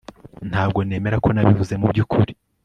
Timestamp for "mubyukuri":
1.81-2.31